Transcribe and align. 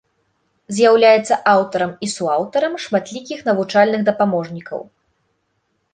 З'яўляецца 0.77 1.37
аўтарам 1.51 1.91
і 2.07 2.09
суаўтарам 2.15 2.73
шматлікіх 2.89 3.39
навучальных 3.51 4.01
дапаможнікаў. 4.11 4.79